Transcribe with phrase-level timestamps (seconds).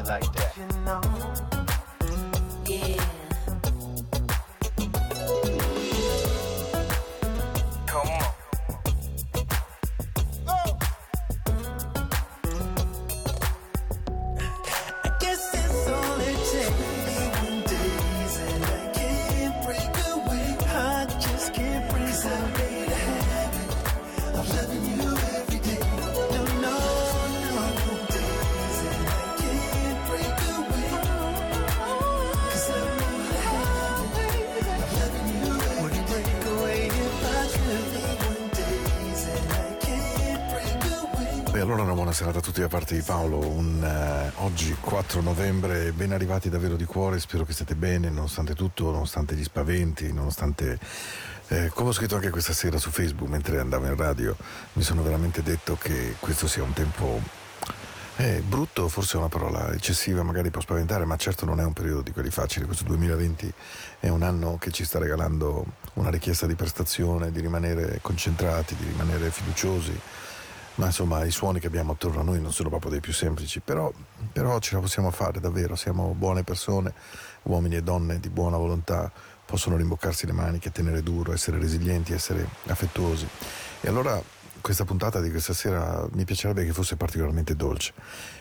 [0.00, 0.31] like
[42.12, 43.38] buonasera a tutti da parte di Paolo.
[43.38, 48.54] Un, eh, oggi 4 novembre, ben arrivati davvero di cuore, spero che state bene nonostante
[48.54, 50.78] tutto, nonostante gli spaventi, nonostante...
[51.48, 54.36] Eh, come ho scritto anche questa sera su Facebook mentre andavo in radio,
[54.74, 57.18] mi sono veramente detto che questo sia un tempo
[58.16, 61.72] eh, brutto forse è una parola eccessiva, magari può spaventare, ma certo non è un
[61.72, 62.66] periodo di quelli facili.
[62.66, 63.50] Questo 2020
[64.00, 65.64] è un anno che ci sta regalando
[65.94, 69.98] una richiesta di prestazione, di rimanere concentrati, di rimanere fiduciosi,
[70.76, 73.60] ma insomma i suoni che abbiamo attorno a noi non sono proprio dei più semplici,
[73.60, 73.92] però,
[74.32, 76.94] però ce la possiamo fare davvero, siamo buone persone,
[77.42, 79.10] uomini e donne di buona volontà,
[79.44, 83.28] possono rimboccarsi le maniche, tenere duro, essere resilienti, essere affettuosi.
[83.80, 84.20] E allora
[84.62, 87.92] questa puntata di questa sera mi piacerebbe che fosse particolarmente dolce,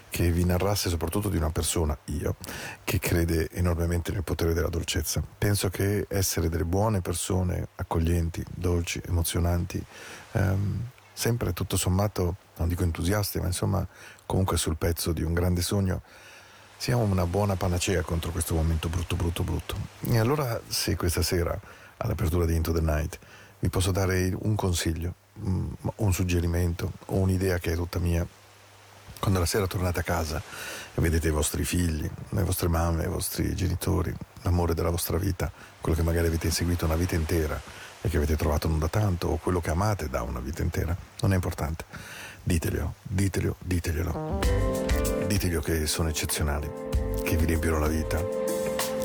[0.10, 2.36] che vi narrasse soprattutto di una persona, io,
[2.84, 5.22] che crede enormemente nel potere della dolcezza.
[5.38, 9.84] Penso che essere delle buone persone, accoglienti, dolci, emozionanti,
[10.34, 10.90] ehm,
[11.22, 13.88] sempre tutto sommato, non dico entusiasti, ma insomma
[14.26, 16.02] comunque sul pezzo di un grande sogno,
[16.78, 19.76] siamo una buona panacea contro questo momento brutto, brutto, brutto.
[20.00, 21.58] E allora se questa sera,
[21.98, 23.20] all'apertura di Into the Night,
[23.60, 28.26] vi posso dare un consiglio, mm, un suggerimento o un'idea che è tutta mia,
[29.20, 30.42] quando la sera tornate a casa
[30.96, 35.52] e vedete i vostri figli, le vostre mamme, i vostri genitori, l'amore della vostra vita,
[35.80, 37.62] quello che magari avete inseguito una vita intera,
[38.02, 40.96] e che avete trovato non da tanto, o quello che amate da una vita intera,
[41.22, 41.86] non è importante.
[42.44, 44.40] Diteglielo, diteglielo, diteglielo.
[45.28, 46.70] Diteglielo che sono eccezionali,
[47.24, 48.18] che vi riempiono la vita,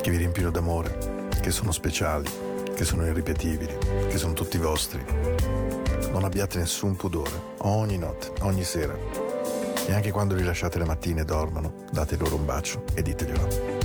[0.01, 2.29] che vi riempiono d'amore, che sono speciali,
[2.75, 3.77] che sono irripetibili,
[4.07, 5.03] che sono tutti vostri.
[6.11, 9.37] Non abbiate nessun pudore, ogni notte, ogni sera
[9.87, 13.76] e anche quando li lasciate le mattine dormono, date loro un bacio e diteglielo.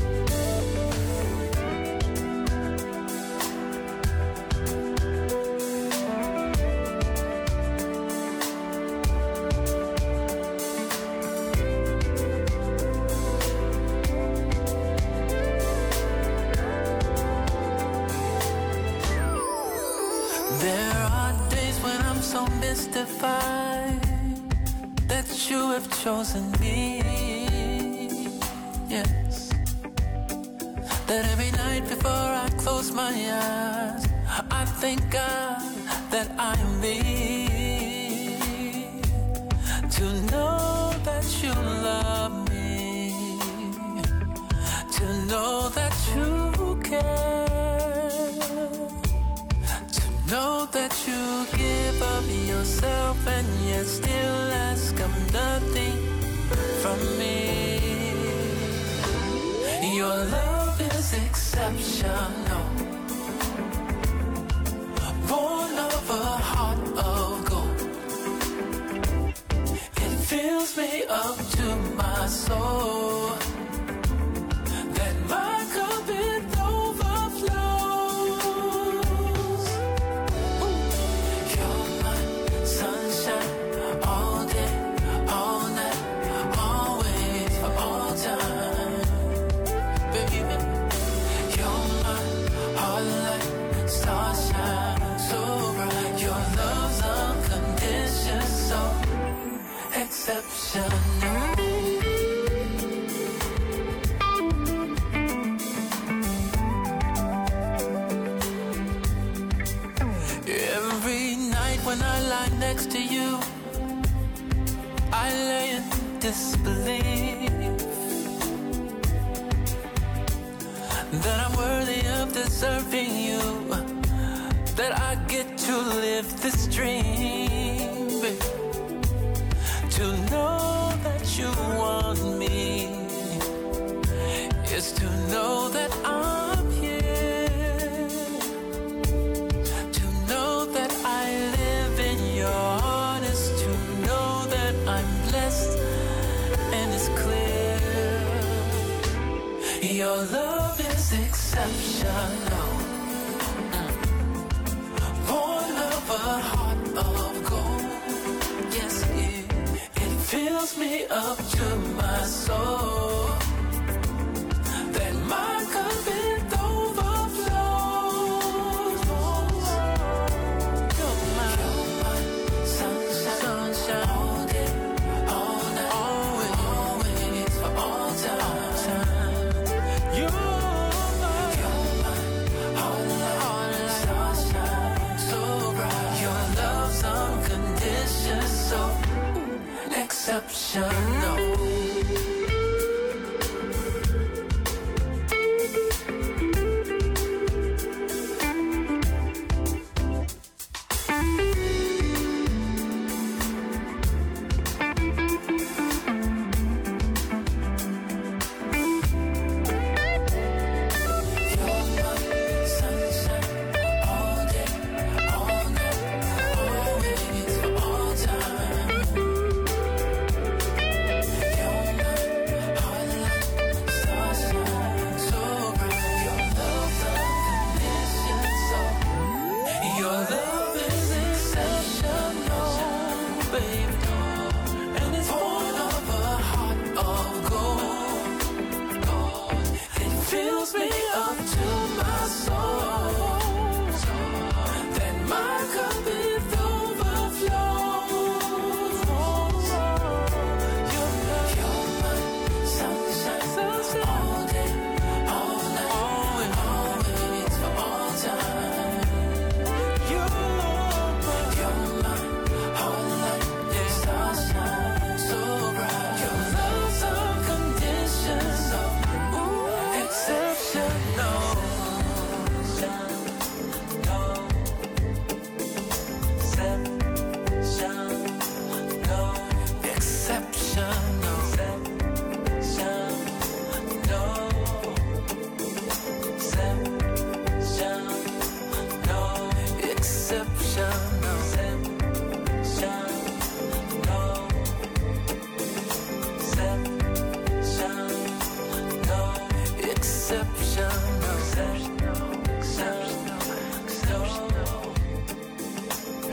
[190.25, 190.93] Exceptional.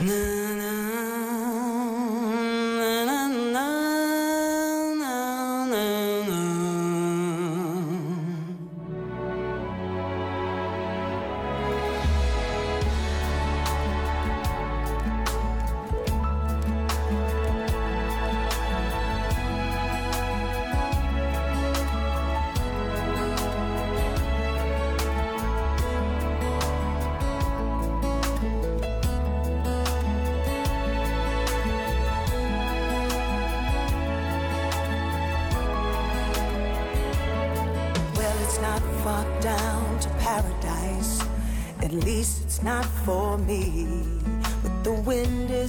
[0.00, 0.39] Nah.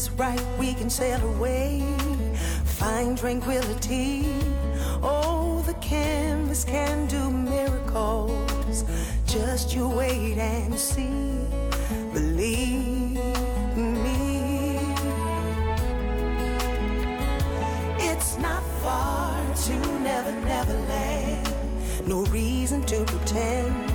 [0.01, 1.83] Is right, we can sail away.
[2.65, 4.25] Find tranquility.
[5.03, 8.83] Oh, the canvas can do miracles.
[9.27, 11.45] Just you wait and see.
[12.13, 13.19] Believe
[13.75, 14.79] me.
[18.09, 22.07] It's not far to Never, Never Land.
[22.07, 23.89] No reason to pretend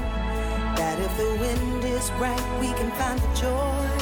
[0.79, 3.96] that if the wind is right, we can find the joy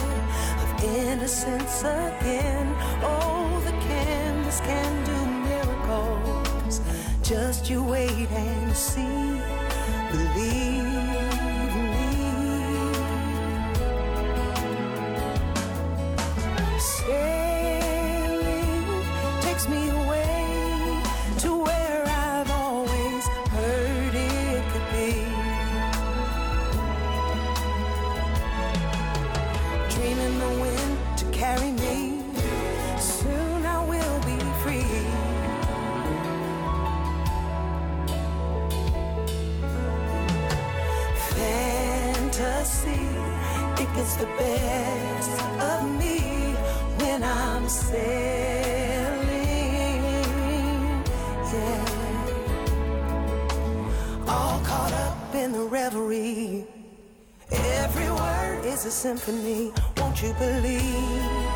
[0.84, 2.74] innocence again.
[3.02, 6.80] Oh, the canvas can do miracles.
[7.22, 9.40] Just you wait and see.
[10.10, 11.33] Believe
[42.64, 46.54] Fantasy, it gets the best of me
[46.98, 48.14] when I'm sailing.
[51.52, 51.84] Yeah.
[54.26, 56.66] All caught up in the reverie.
[57.50, 59.70] Every word is a symphony.
[59.98, 61.53] Won't you believe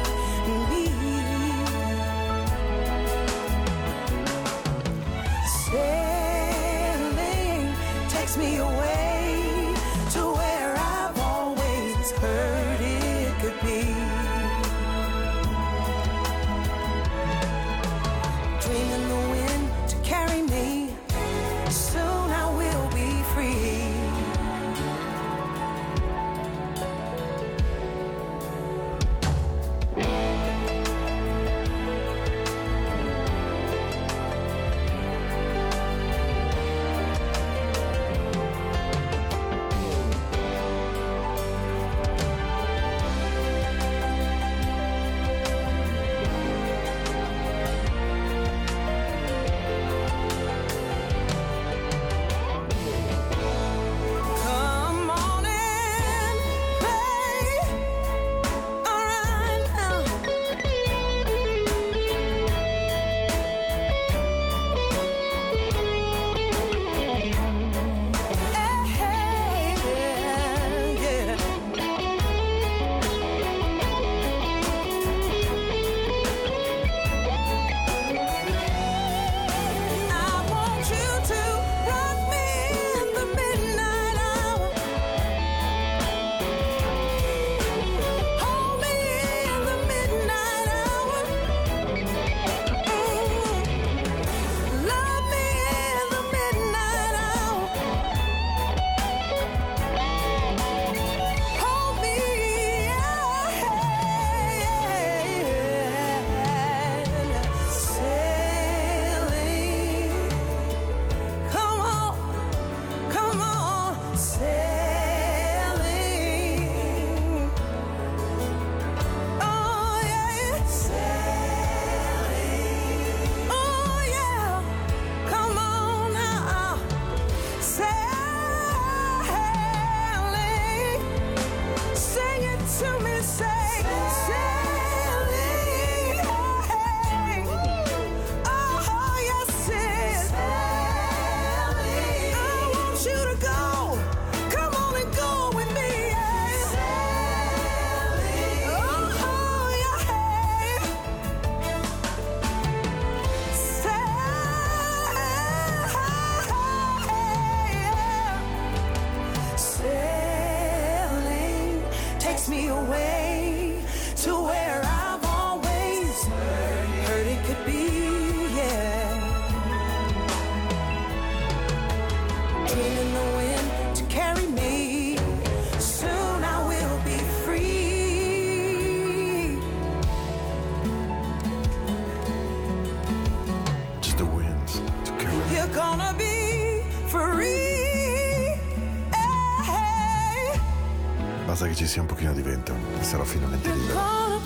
[191.88, 193.98] sia un pochino di vento e sarò finalmente libero.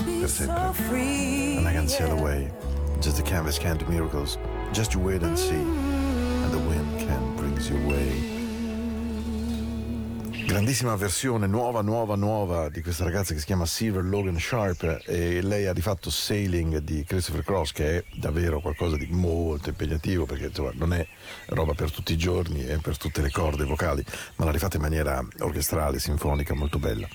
[0.05, 1.57] be Per sempre.
[1.59, 2.51] And I can sail away.
[3.01, 4.39] Just the canvas can do miracles.
[4.73, 5.55] Just you wait and see.
[5.55, 8.42] And the wind can bring you away.
[10.53, 15.41] Grandissima versione, nuova, nuova, nuova di questa ragazza che si chiama Silver Logan Sharp e
[15.41, 20.49] lei ha rifatto Sailing di Christopher Cross che è davvero qualcosa di molto impegnativo perché
[20.49, 21.07] insomma, non è
[21.47, 24.05] roba per tutti i giorni e per tutte le corde vocali,
[24.37, 27.09] ma l'ha rifatta in maniera orchestrale, sinfonica, molto bella.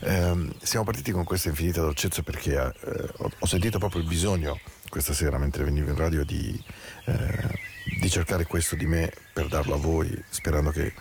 [0.00, 5.12] Ehm, siamo partiti con questa infinita dolcezza perché eh, ho, sentito proprio il bisogno questa
[5.12, 6.60] sera mentre venivo in radio di,
[7.04, 7.60] eh,
[8.00, 10.92] di cercare questo di me per darlo a voi, sperando che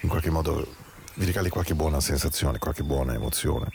[0.00, 0.84] in qualche modo
[1.16, 3.70] vi regali qualche buona sensazione, qualche buona emozione.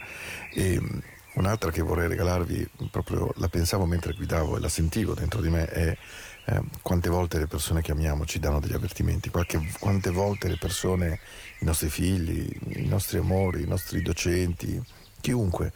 [0.54, 1.02] E mh,
[1.36, 5.66] un'altra che vorrei regalarvi, proprio la pensavo mentre guidavo e la sentivo dentro di me,
[5.68, 5.98] è
[6.46, 10.58] eh, quante volte le persone che amiamo ci danno degli avvertimenti, qualche- quante volte le
[10.58, 11.20] persone,
[11.60, 14.82] i nostri figli, i nostri amori, i nostri docenti,
[15.20, 15.72] chiunque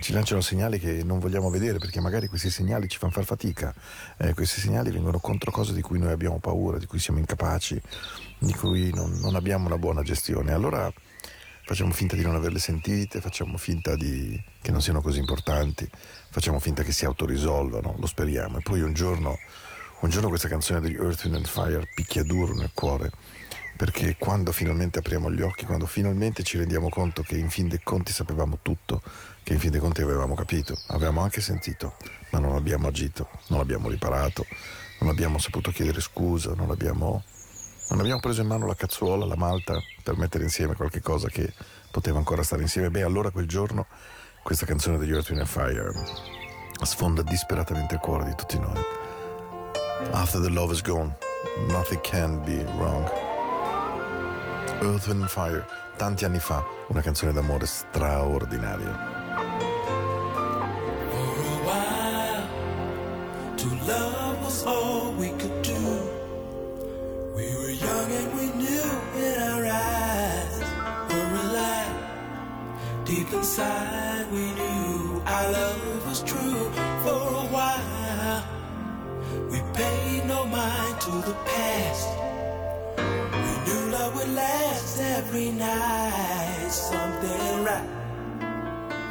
[0.00, 3.74] ci lanciano segnali che non vogliamo vedere perché magari questi segnali ci fanno far fatica,
[4.16, 7.80] Eh, questi segnali vengono contro cose di cui noi abbiamo paura, di cui siamo incapaci,
[8.38, 10.52] di cui non, non abbiamo una buona gestione.
[10.52, 10.90] Allora
[11.70, 15.88] facciamo finta di non averle sentite, facciamo finta di- che non siano così importanti,
[16.28, 18.58] facciamo finta che si autorisolvano, lo speriamo.
[18.58, 19.38] E poi un giorno,
[20.00, 23.12] un giorno questa canzone degli Earth, and Fire picchia duro nel cuore,
[23.76, 27.80] perché quando finalmente apriamo gli occhi, quando finalmente ci rendiamo conto che in fin dei
[27.84, 29.00] conti sapevamo tutto,
[29.44, 31.94] che in fin dei conti avevamo capito, avevamo anche sentito,
[32.30, 34.44] ma non abbiamo agito, non abbiamo riparato,
[34.98, 37.22] non abbiamo saputo chiedere scusa, non abbiamo
[37.90, 41.52] non abbiamo preso in mano la cazzuola, la malta per mettere insieme qualche cosa che
[41.90, 42.90] poteva ancora stare insieme.
[42.90, 43.86] Beh, allora quel giorno
[44.42, 45.92] questa canzone degli Earth, Wind Fire
[46.82, 48.80] sfonda disperatamente il cuore di tutti noi.
[50.12, 51.16] After the love is gone,
[51.68, 53.10] nothing can be wrong.
[54.82, 59.18] Earth, Wind Fire, tanti anni fa, una canzone d'amore straordinaria.
[61.10, 62.46] For a while,
[63.56, 65.59] to love was all we could
[67.80, 68.88] young and we knew
[69.24, 70.56] in our eyes
[71.10, 71.96] were alive.
[73.04, 76.64] Deep inside, we knew our love was true.
[77.04, 78.44] For a while,
[79.50, 82.08] we paid no mind to the past.
[83.44, 86.68] We knew love would last every night.
[86.70, 87.88] Something right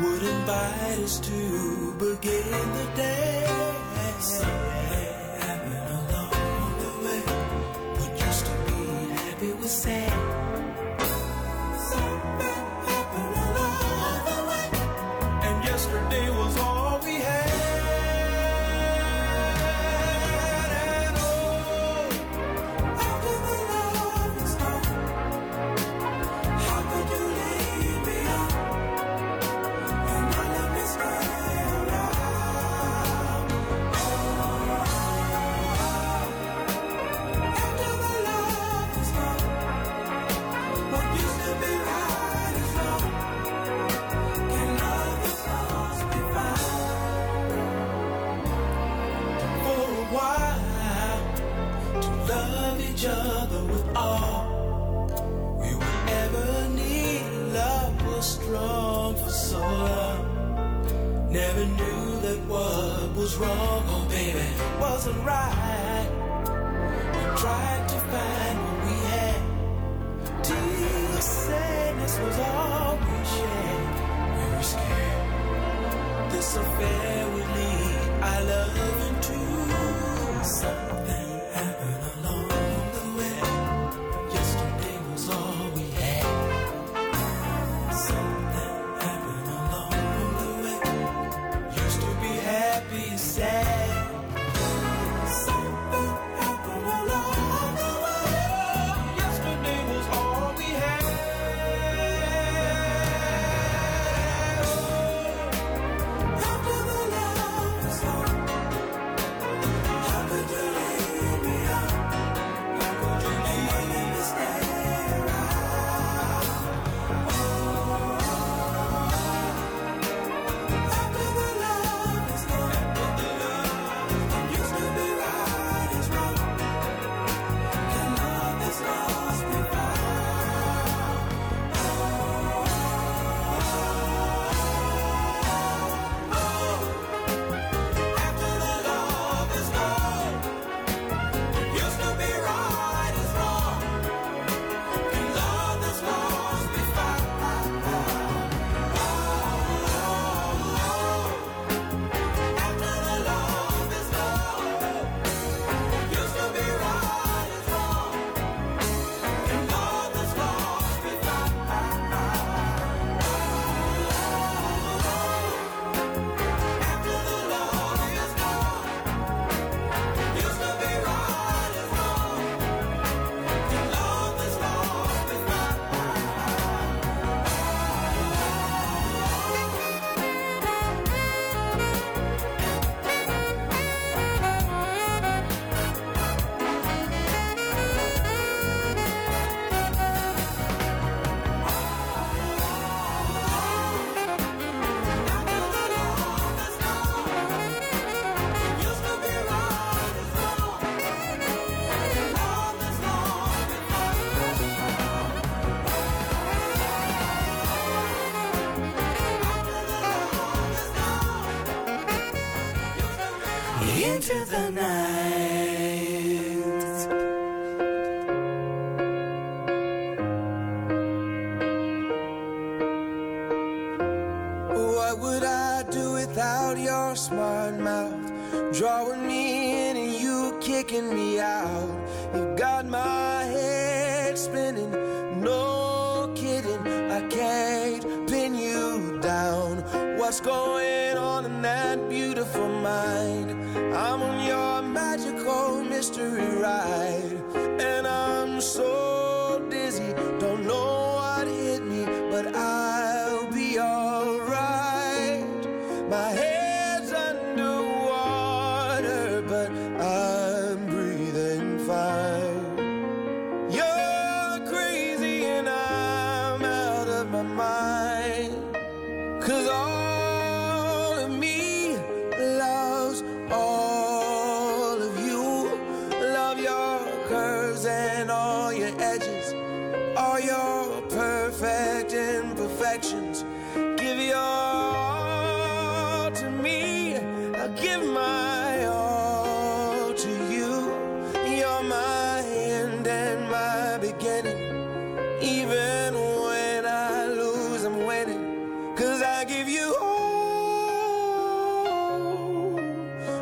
[0.02, 3.20] would invite us to begin the day.
[9.70, 10.39] Sad.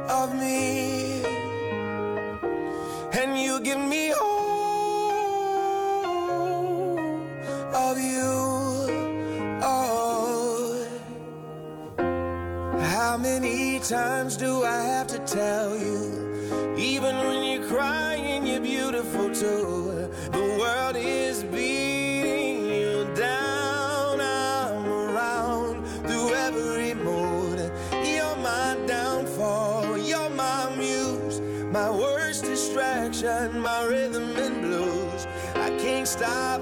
[0.09, 1.21] of me,
[3.13, 4.27] and you give me all
[7.73, 8.31] of you.
[9.63, 10.87] Oh,
[12.79, 15.86] how many times do I have to tell you?
[36.17, 36.56] stop.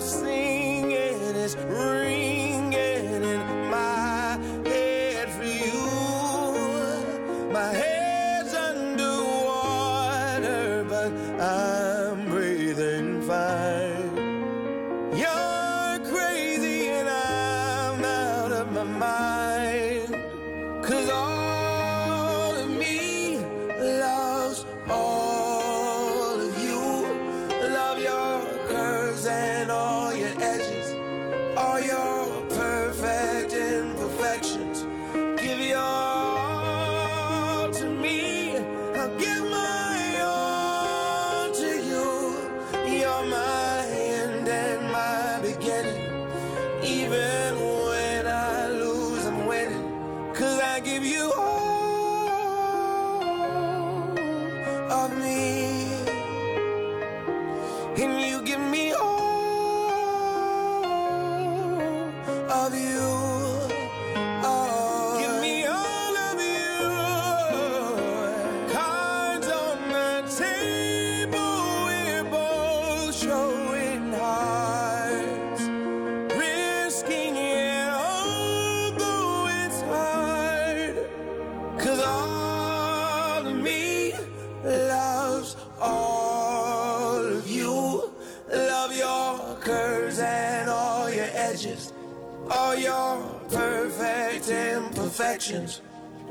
[95.46, 95.82] actions.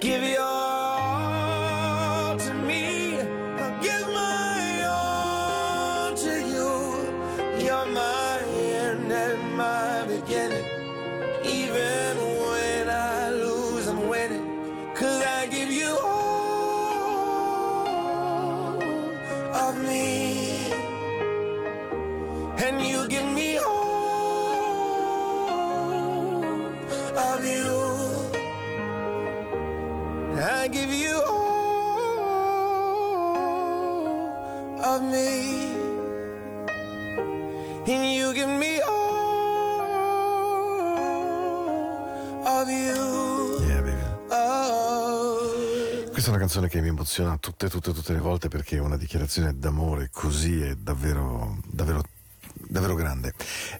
[0.01, 0.54] Give your
[46.45, 50.75] canzone che mi emoziona tutte, tutte, tutte le volte perché una dichiarazione d'amore così è
[50.75, 52.03] davvero, davvero
[52.69, 53.33] davvero grande.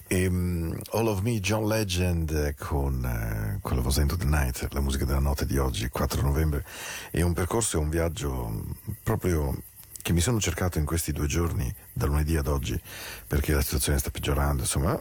[0.07, 4.25] E, um, All of Me, John Legend eh, con, uh, con la voce Into the
[4.25, 6.65] Night, la musica della notte di oggi, 4 novembre.
[7.11, 8.65] È un percorso e un viaggio
[9.03, 9.55] proprio
[10.01, 12.79] che mi sono cercato in questi due giorni, da lunedì ad oggi,
[13.27, 14.99] perché la situazione sta peggiorando, insomma,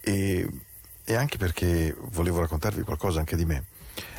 [0.00, 0.48] e,
[1.04, 3.64] e anche perché volevo raccontarvi qualcosa anche di me.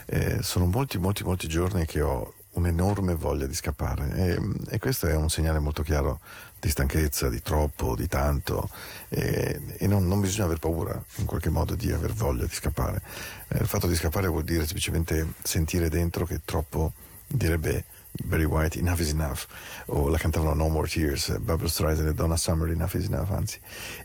[0.06, 4.40] Eh, sono molti, molti, molti giorni che ho un'enorme voglia di scappare e,
[4.70, 6.20] e, questo è un segnale molto chiaro
[6.60, 8.70] di stanchezza, di troppo, di tanto
[9.10, 13.02] e, e non, non, bisogna aver paura in qualche modo di aver voglia di scappare.
[13.50, 16.94] Eh, il fatto di scappare vuol dire semplicemente sentire dentro che troppo
[17.28, 19.46] direbbe Barry White, Enough is Enough,
[19.88, 23.60] o la cantavano No More Tears, Barbara Streisand e Donna Summer, Enough is Enough, anzi.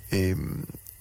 [0.09, 0.37] E,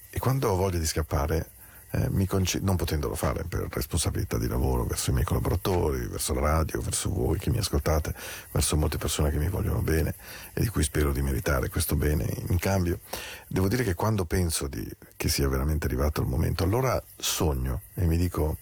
[0.10, 1.50] e quando ho voglia di scappare,
[1.92, 6.42] eh, conce- non potendolo fare per responsabilità di lavoro verso i miei collaboratori, verso la
[6.42, 8.14] radio, verso voi che mi ascoltate,
[8.52, 10.16] verso molte persone che mi vogliono bene
[10.54, 13.00] e di cui spero di meritare questo bene in cambio,
[13.48, 18.06] devo dire che quando penso di, che sia veramente arrivato il momento, allora sogno e
[18.06, 18.58] mi dico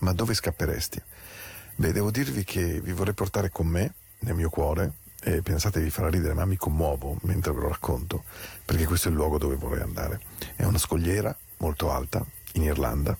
[0.00, 1.02] ma dove scapperesti?
[1.76, 5.90] Beh, devo dirvi che vi vorrei portare con me, nel mio cuore, e pensate vi
[5.90, 8.24] farà ridere, ma mi commuovo mentre ve lo racconto,
[8.64, 10.20] perché questo è il luogo dove vorrei andare.
[10.56, 13.16] È una scogliera molto alta, in Irlanda,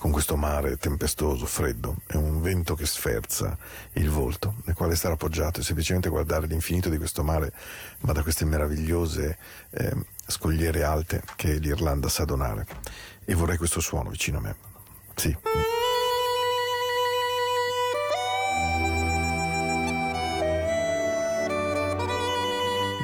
[0.00, 3.56] con questo mare tempestoso, freddo e un vento che sferza
[3.92, 7.52] il volto, nel quale stare appoggiato e semplicemente guardare l'infinito di questo mare,
[8.00, 9.38] ma da queste meravigliose
[9.70, 12.66] eh, scogliere alte che l'Irlanda sa donare.
[13.26, 14.56] E vorrei questo suono vicino a me.
[15.16, 15.36] Sì.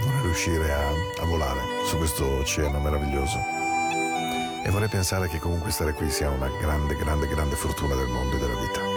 [0.00, 0.88] Vorrei riuscire a,
[1.20, 3.65] a volare su questo oceano meraviglioso
[4.66, 8.34] e vorrei pensare che comunque stare qui sia una grande, grande, grande fortuna del mondo
[8.34, 8.95] e della vita.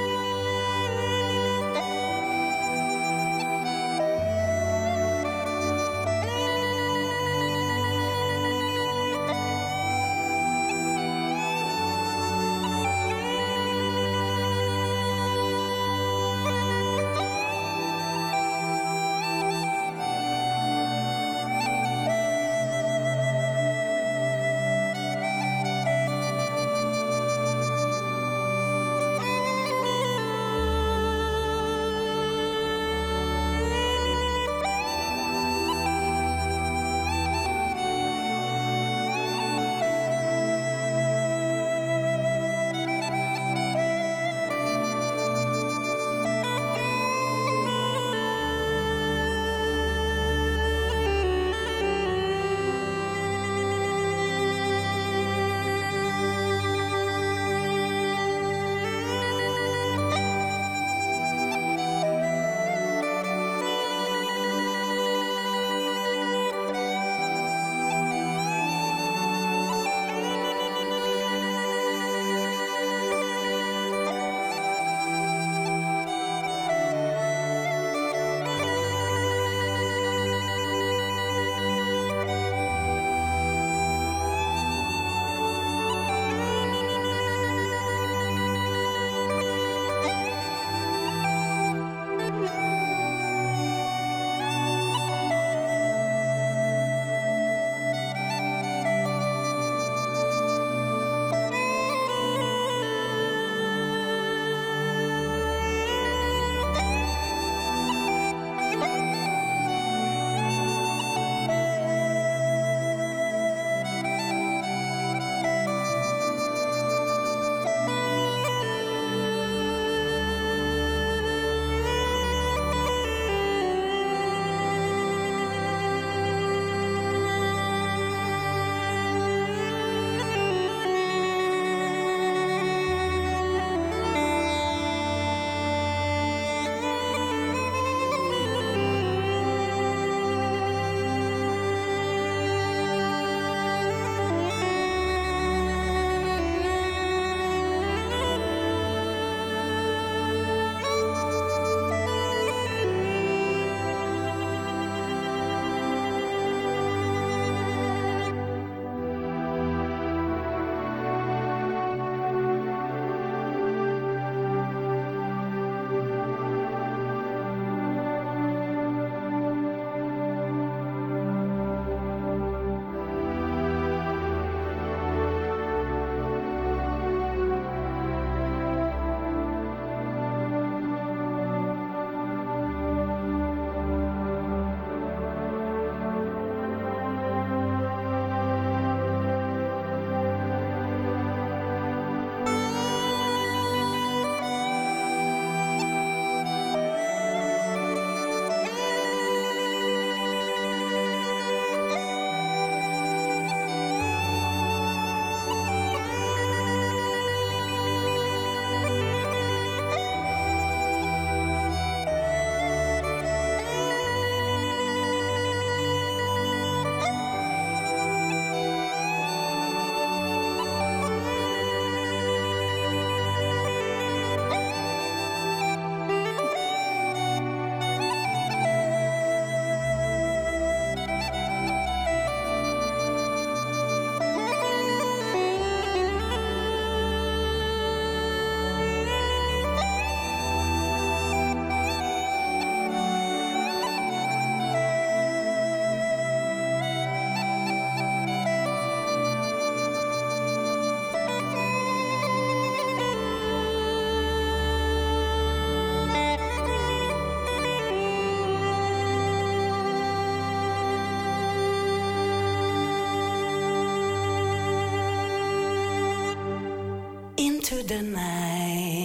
[267.90, 268.99] The night.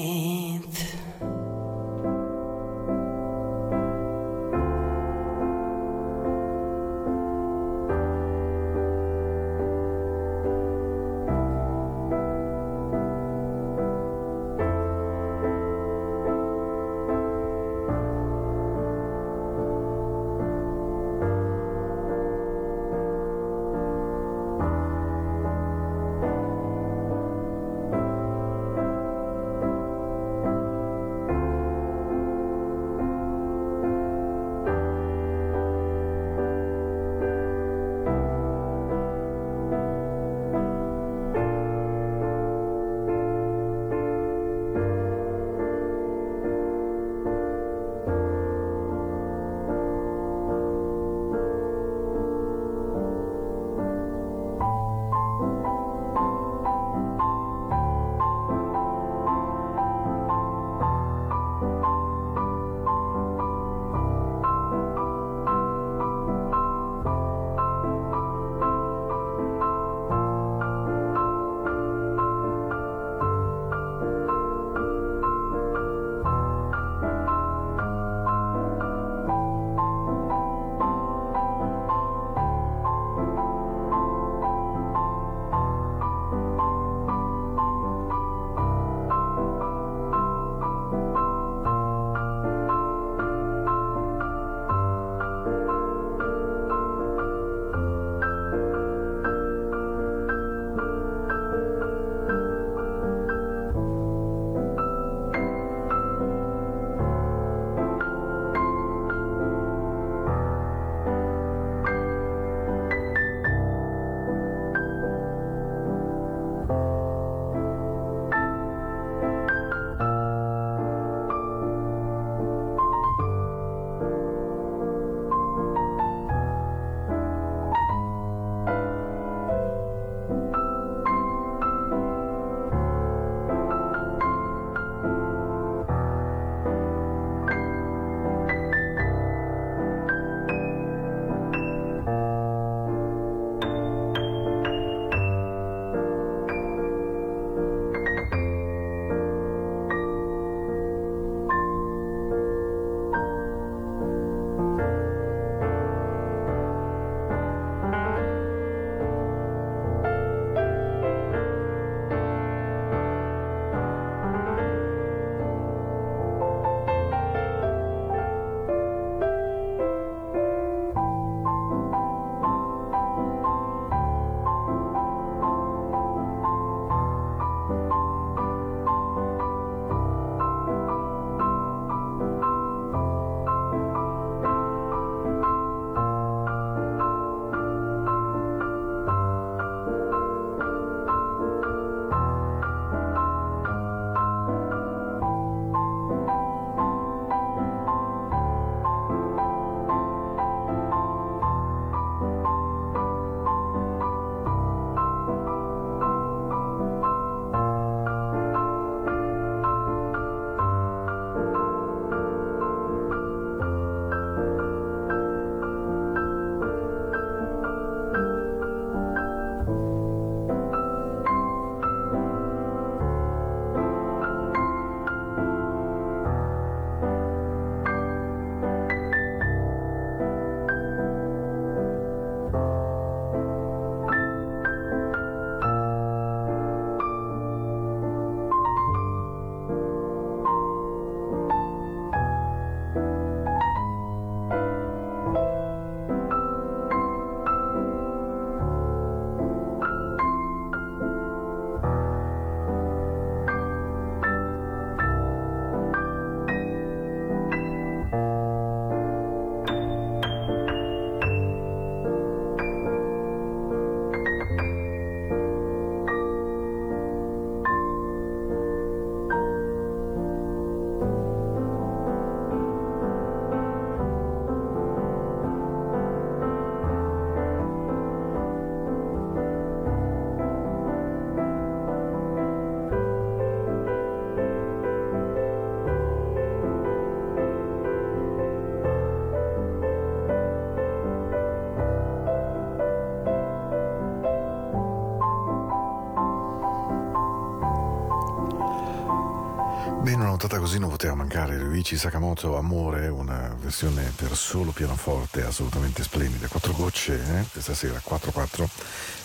[300.74, 306.48] Così non poteva mancare Luigi Sakamoto Amore, una versione per solo pianoforte assolutamente splendida.
[306.48, 307.44] Quattro gocce eh?
[307.52, 308.66] questa sera, 4-4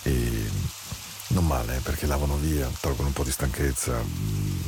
[0.04, 0.48] e
[1.30, 4.60] non male eh, perché lavano via, tolgono un po' di stanchezza, mm,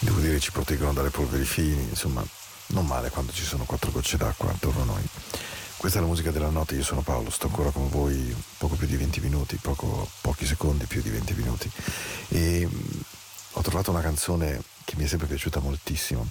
[0.00, 2.24] devo dire ci proteggono dalle polveri fini, insomma
[2.68, 5.02] non male quando ci sono quattro gocce d'acqua attorno a noi.
[5.76, 8.88] Questa è la musica della notte, io sono Paolo, sto ancora con voi poco più
[8.88, 11.70] di 20 minuti, poco, pochi secondi più di 20 minuti
[12.30, 13.00] e mm,
[13.52, 16.28] ho trovato una canzone mi è sempre piaciuta moltissimo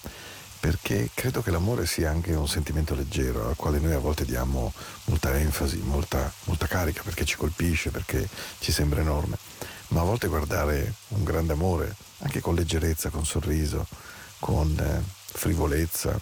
[0.65, 4.73] perché credo che l'amore sia anche un sentimento leggero al quale noi a volte diamo
[5.05, 9.37] molta enfasi, molta, molta carica perché ci colpisce, perché ci sembra enorme,
[9.89, 13.85] ma a volte guardare un grande amore anche con leggerezza, con sorriso,
[14.39, 16.19] con eh, frivolezza,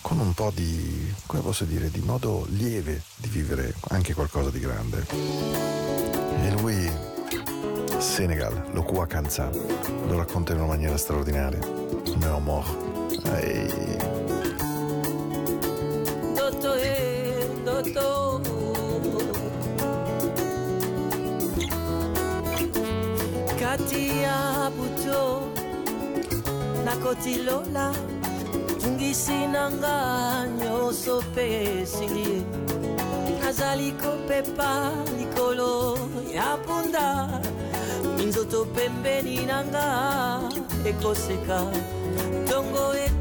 [0.00, 4.60] con un po' di, come posso dire, di modo lieve di vivere anche qualcosa di
[4.60, 5.04] grande.
[5.08, 6.88] E lui,
[7.98, 9.50] Senegal, lo Kua Kanza,
[10.08, 11.60] lo racconta in una maniera straordinaria.
[12.18, 12.64] Meu amor.
[13.40, 13.98] Ehi.
[23.60, 25.48] Kati ya buto
[26.84, 27.94] nakotilola
[28.80, 31.44] tungisi nanga nyonso mpe
[31.80, 32.42] esili
[33.40, 35.98] nazali kopepa likolo
[36.34, 37.28] ya punda
[38.24, 39.86] nzoto pembeni na nga
[40.90, 41.58] ekoseka
[42.44, 43.13] ntongo e-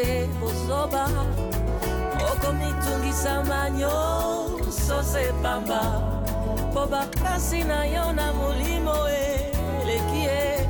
[0.00, 1.08] nde bozoba
[2.32, 5.80] okomitungisa nyonso sepamba
[6.70, 10.68] mpo bakasi na yo na molimo eleki ye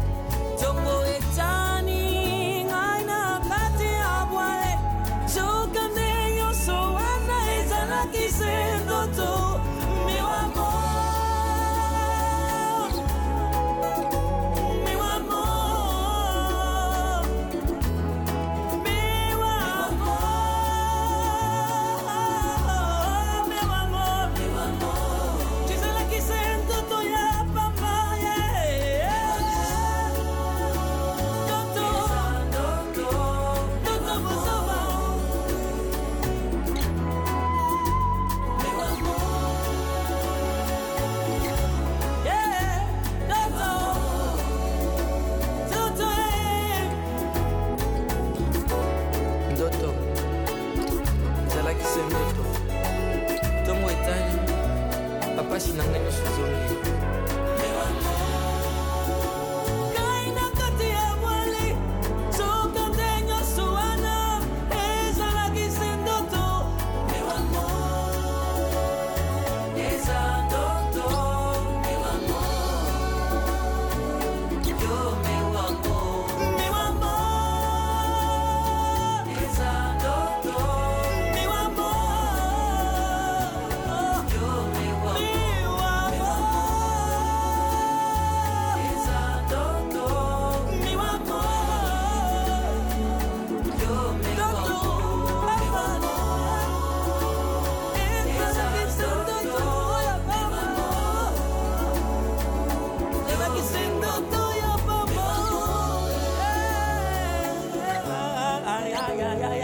[109.19, 109.60] yeah, yeah.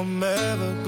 [0.00, 0.79] om över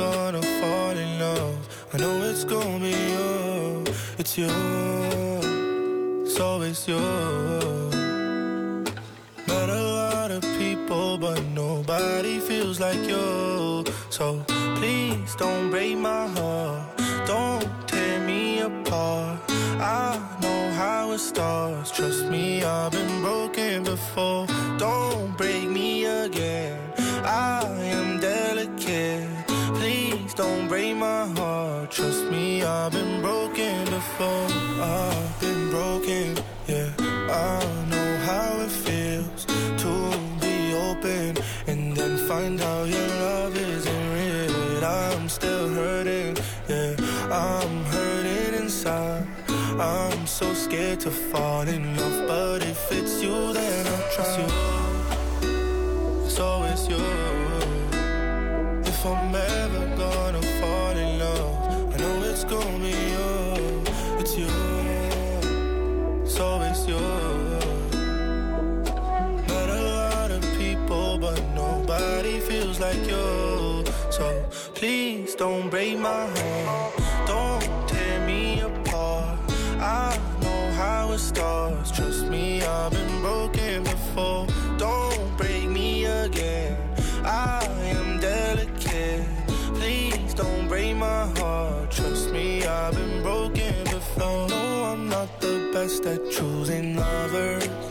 [72.92, 73.84] like you.
[74.10, 76.92] So please don't break my heart.
[77.26, 79.38] Don't tear me apart.
[79.78, 81.90] I know how it starts.
[81.90, 84.46] Trust me, I've been broken before.
[84.78, 86.76] Don't break me again.
[87.24, 87.64] I
[87.96, 89.26] am delicate.
[89.74, 91.90] Please don't break my heart.
[91.90, 94.48] Trust me, I've been broken before.
[94.48, 97.81] No, I'm not the best at choosing lovers.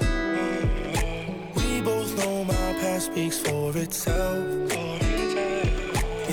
[2.21, 4.45] Know my past speaks for itself.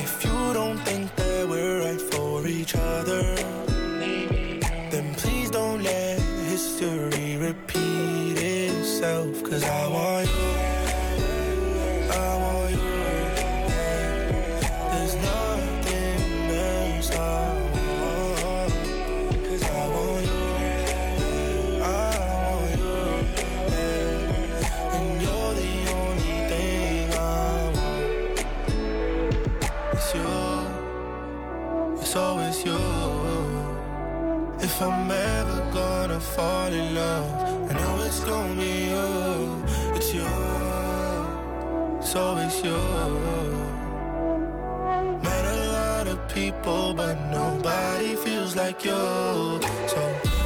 [0.05, 3.23] If you don't think that we're right for each other,
[4.93, 6.21] then please don't let
[6.51, 9.43] history repeat itself.
[9.43, 10.58] Cause I want you.
[36.39, 39.09] Fall in love, I know it's gonna be you.
[39.97, 40.31] It's you.
[41.99, 42.81] It's always you.
[45.27, 49.03] Met a lot of people, but nobody feels like you.
[49.93, 50.01] So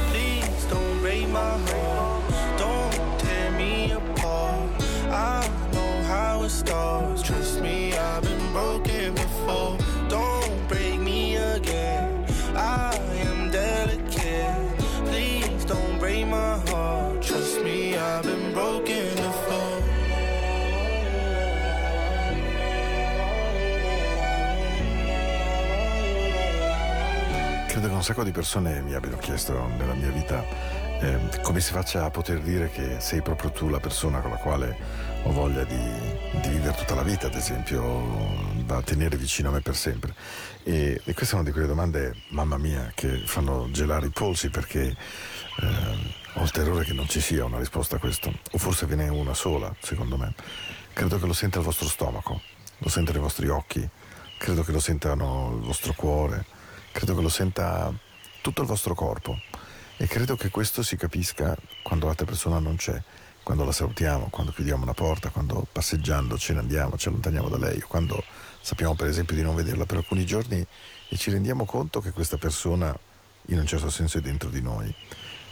[0.09, 2.23] please don't break my heart.
[2.63, 4.69] Don't tear me apart.
[5.35, 7.42] I know how it starts.
[27.73, 30.45] Credo che un sacco di persone mi abbiano chiesto nella mia vita
[30.99, 34.37] eh, come si faccia a poter dire che sei proprio tu la persona con la
[34.37, 34.77] quale
[35.23, 35.75] ho voglia di,
[36.39, 40.13] di vivere tutta la vita, ad esempio, da tenere vicino a me per sempre.
[40.61, 44.51] E, e questa è una di quelle domande, mamma mia, che fanno gelare i polsi
[44.51, 44.95] perché
[45.61, 45.67] eh,
[46.35, 49.07] ho il terrore che non ci sia una risposta a questo, o forse ve n'è
[49.07, 50.35] una sola, secondo me.
[50.93, 52.39] Credo che lo senta il vostro stomaco,
[52.77, 53.89] lo sentano i vostri occhi,
[54.37, 56.61] credo che lo sentano il vostro cuore,
[56.93, 57.91] credo che lo senta
[58.41, 59.41] tutto il vostro corpo
[59.97, 63.01] e credo che questo si capisca quando l'altra persona non c'è,
[63.41, 67.57] quando la salutiamo, quando chiudiamo una porta, quando passeggiando ce ne andiamo, ci allontaniamo da
[67.57, 68.23] lei, quando
[68.61, 70.65] sappiamo per esempio di non vederla per alcuni giorni
[71.09, 72.97] e ci rendiamo conto che questa persona
[73.47, 74.93] in un certo senso è dentro di noi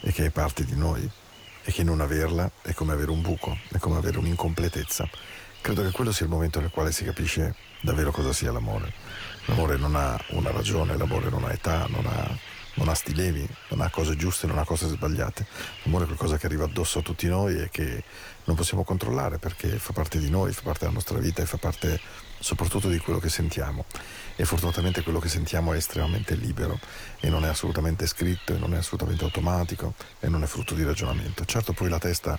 [0.00, 1.10] e che è parte di noi
[1.64, 5.08] e che non averla è come avere un buco, è come avere un'incompletezza.
[5.60, 8.92] Credo che quello sia il momento nel quale si capisce davvero cosa sia l'amore.
[9.46, 12.36] L'amore non ha una ragione, l'amore non ha età, non ha,
[12.74, 15.46] non ha stilevi, non ha cose giuste, non ha cose sbagliate.
[15.82, 18.04] L'amore è qualcosa che arriva addosso a tutti noi e che
[18.44, 21.58] non possiamo controllare perché fa parte di noi, fa parte della nostra vita e fa
[21.58, 22.00] parte
[22.38, 23.84] soprattutto di quello che sentiamo.
[24.36, 26.78] E fortunatamente quello che sentiamo è estremamente libero
[27.20, 30.84] e non è assolutamente scritto, e non è assolutamente automatico e non è frutto di
[30.84, 31.44] ragionamento.
[31.44, 32.38] Certo poi la testa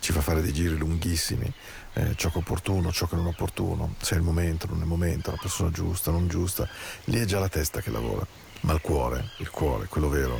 [0.00, 1.52] ci fa fare dei giri lunghissimi,
[1.94, 4.78] eh, ciò che è opportuno, ciò che non è opportuno, se è il momento, non
[4.78, 6.68] è il momento, la persona giusta, non giusta,
[7.04, 8.26] lì è già la testa che lavora,
[8.60, 10.38] ma il cuore, il cuore, quello vero,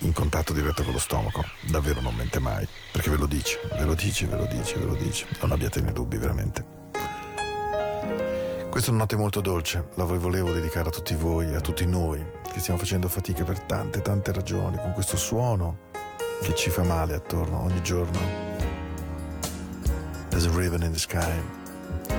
[0.00, 3.84] in contatto diretto con lo stomaco, davvero non mente mai, perché ve lo dice, ve
[3.84, 6.78] lo dice, ve lo dice, ve lo dice, non abbiate nei dubbi veramente.
[8.70, 12.24] Questa è una notte molto dolce, la volevo dedicare a tutti voi, a tutti noi,
[12.52, 15.88] che stiamo facendo fatica per tante, tante ragioni, con questo suono
[16.40, 18.59] che ci fa male attorno ogni giorno.
[20.40, 21.38] There's a ribbon in the sky.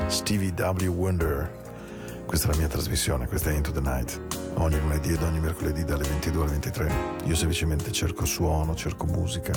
[0.07, 0.91] Stevie W.
[0.91, 1.49] Wonder
[2.27, 4.21] Questa è la mia trasmissione, questa è Into the Night.
[4.57, 6.93] Ogni lunedì ed ogni mercoledì dalle 22 alle 23.
[7.25, 9.53] Io semplicemente cerco suono, cerco musica,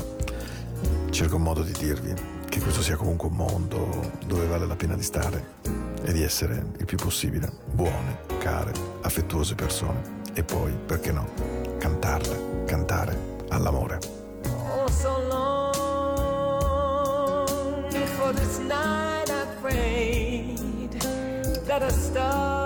[1.10, 2.14] cerco un modo di dirvi
[2.48, 5.56] che questo sia comunque un mondo dove vale la pena di stare
[6.02, 10.22] e di essere il più possibile buone, care, affettuose persone.
[10.32, 11.28] E poi, perché no,
[11.76, 14.23] cantarle, cantare all'amore.
[18.36, 20.92] This night I prayed
[21.66, 22.63] that a star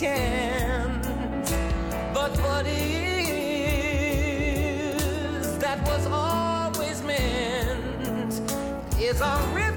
[0.00, 1.06] chance.
[2.12, 2.76] But what is
[5.58, 8.40] that was always meant
[9.00, 9.75] is a ribbon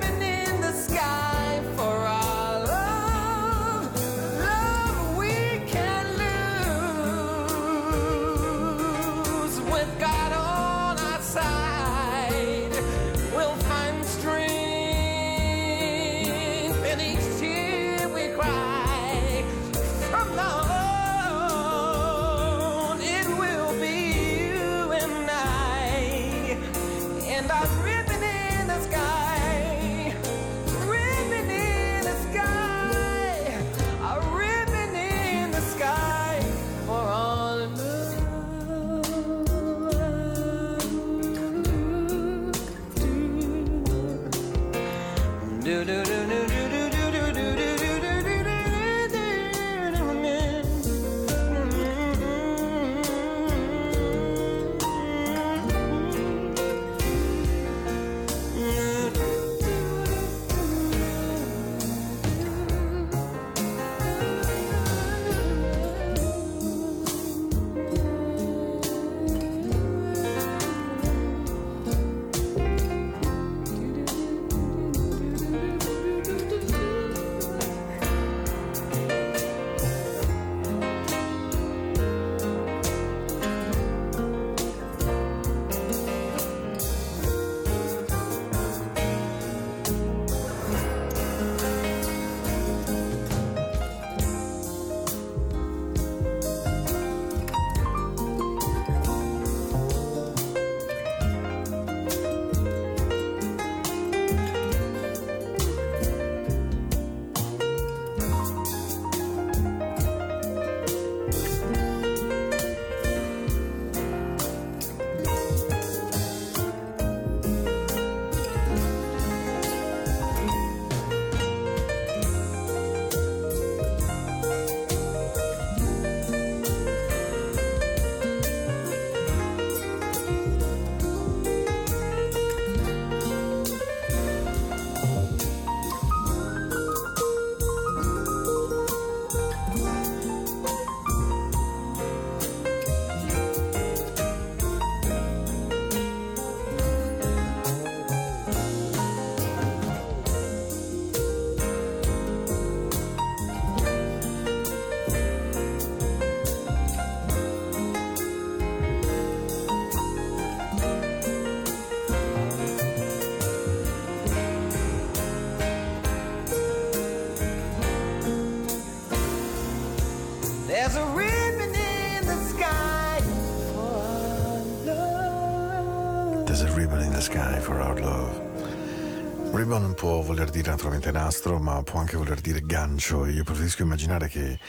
[180.29, 183.25] voler dire naturalmente nastro, ma può anche voler dire gancio.
[183.25, 184.59] Io preferisco immaginare che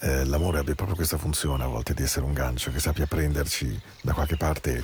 [0.00, 3.78] eh, l'amore abbia proprio questa funzione a volte di essere un gancio, che sappia prenderci
[4.00, 4.82] da qualche parte e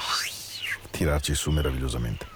[0.91, 2.26] tirarci su meravigliosamente.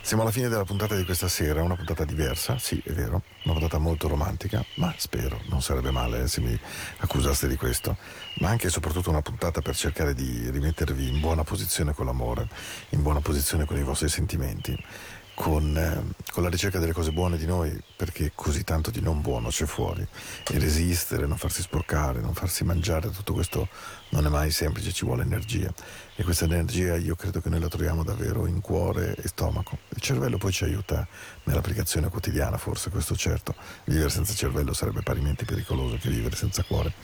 [0.00, 3.54] Siamo alla fine della puntata di questa sera, una puntata diversa, sì è vero, una
[3.54, 6.58] puntata molto romantica, ma spero, non sarebbe male se mi
[6.98, 7.98] accusaste di questo,
[8.36, 12.48] ma anche e soprattutto una puntata per cercare di rimettervi in buona posizione con l'amore,
[12.90, 14.78] in buona posizione con i vostri sentimenti
[15.36, 19.20] con, eh, con, la ricerca delle cose buone di noi, perché così tanto di non
[19.20, 20.00] buono c'è fuori.
[20.00, 23.68] E resistere, non farsi sporcare, non farsi mangiare, tutto questo
[24.10, 25.70] non è mai semplice, ci vuole energia.
[26.16, 29.78] E questa energia io credo che noi la troviamo davvero in cuore e stomaco.
[29.90, 31.06] Il cervello poi ci aiuta
[31.44, 33.54] nell'applicazione quotidiana, forse questo certo.
[33.84, 36.94] Vivere senza cervello sarebbe parimenti pericoloso che vivere senza cuore.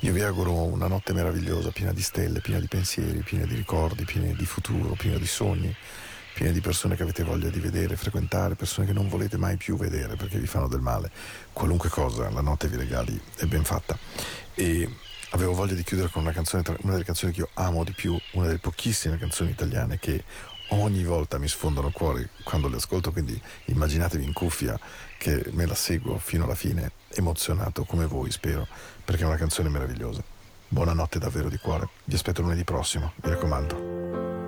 [0.00, 4.04] Io vi auguro una notte meravigliosa, piena di stelle, piena di pensieri, piena di ricordi,
[4.04, 5.76] piena di futuro, piena di sogni
[6.36, 9.74] piene di persone che avete voglia di vedere, frequentare, persone che non volete mai più
[9.78, 11.10] vedere perché vi fanno del male.
[11.50, 13.96] Qualunque cosa la notte vi regali è ben fatta.
[14.54, 14.86] E
[15.30, 18.14] avevo voglia di chiudere con una canzone, una delle canzoni che io amo di più,
[18.32, 20.24] una delle pochissime canzoni italiane che
[20.70, 24.78] ogni volta mi sfondano il cuore quando le ascolto, quindi immaginatevi in cuffia
[25.16, 28.68] che me la seguo fino alla fine, emozionato come voi, spero,
[29.02, 30.22] perché è una canzone meravigliosa.
[30.68, 34.45] Buonanotte davvero di cuore, vi aspetto lunedì prossimo, mi raccomando.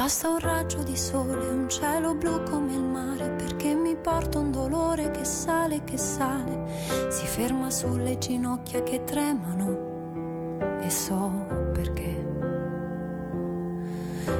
[0.00, 4.50] Basta un raggio di sole, un cielo blu come il mare, perché mi porta un
[4.50, 11.30] dolore che sale, che sale, si ferma sulle ginocchia che tremano e so
[11.74, 12.28] perché.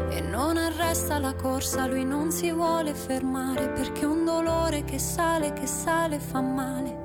[0.08, 5.52] E non arresta la corsa, lui non si vuole fermare, perché un dolore che sale,
[5.52, 6.96] che sale fa male.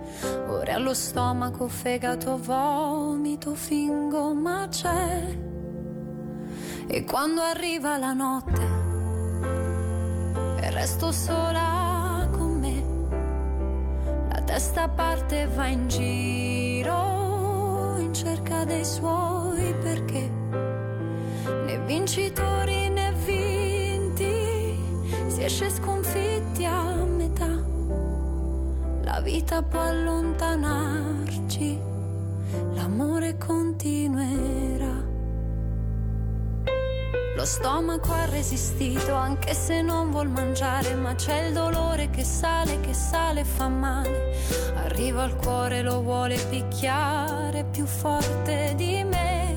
[0.48, 5.45] Ora allo stomaco, fegato, vomito, fingo, ma c'è
[6.88, 8.62] e quando arriva la notte
[10.60, 12.84] e resto sola con me,
[14.30, 20.30] la testa parte e va in giro in cerca dei suoi perché
[21.66, 24.78] né vincitori né vinti
[25.28, 27.64] si esce sconfitti a metà.
[29.04, 31.80] La vita può allontanarci,
[32.74, 35.05] l'amore continuerà.
[37.46, 42.80] Lo stomaco ha resistito anche se non vuol mangiare, ma c'è il dolore che sale,
[42.80, 44.36] che sale e fa male.
[44.78, 49.56] Arriva al cuore, lo vuole picchiare più forte di me.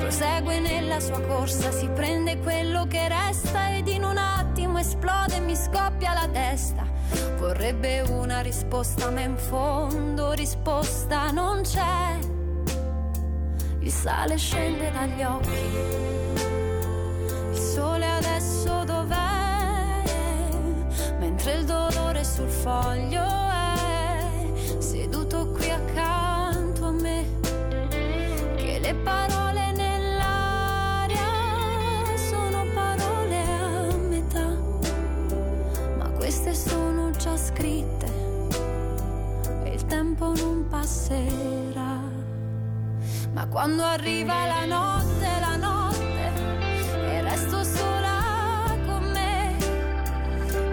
[0.00, 5.40] Prosegue nella sua corsa, si prende quello che resta ed in un attimo esplode e
[5.40, 6.84] mi scoppia la testa.
[7.38, 12.29] Vorrebbe una risposta, ma in fondo risposta non c'è
[13.80, 15.48] il sale scende dagli occhi.
[17.50, 20.02] Il sole adesso dov'è?
[21.18, 27.24] Mentre il dolore sul foglio è seduto qui accanto a me.
[28.56, 31.26] Che le parole nell'aria
[32.16, 34.56] sono parole a metà,
[35.98, 38.06] ma queste sono già scritte
[39.64, 41.59] e il tempo non passerà.
[43.40, 46.30] Ma quando arriva la notte, la notte,
[47.08, 49.56] e resto sola con me,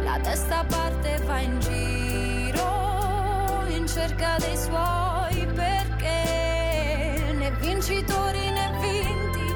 [0.03, 9.47] la testa parte va in giro in cerca dei suoi perché né vincitori né vinti,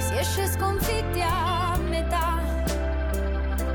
[0.00, 2.40] si esce sconfitti a metà.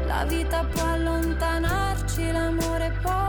[0.06, 3.25] La vita può allontanarci, l'amore poi